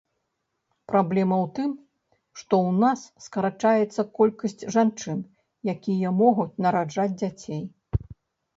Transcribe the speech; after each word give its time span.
Праблема 0.91 1.35
ў 1.43 1.47
тым, 1.57 1.69
што 2.39 2.53
ў 2.69 2.71
нас 2.85 2.99
скарачаецца 3.27 4.07
колькасць 4.17 4.59
жанчын, 4.79 5.19
якія 5.77 6.09
могуць 6.25 6.51
нараджаць 6.67 7.09
дзяцей. 7.19 7.63